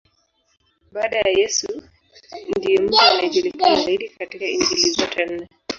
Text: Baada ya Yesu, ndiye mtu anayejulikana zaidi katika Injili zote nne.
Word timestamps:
Baada 0.91 1.17
ya 1.17 1.29
Yesu, 1.29 1.83
ndiye 2.57 2.79
mtu 2.79 2.99
anayejulikana 2.99 3.75
zaidi 3.83 4.09
katika 4.09 4.45
Injili 4.45 4.91
zote 4.91 5.25
nne. 5.25 5.47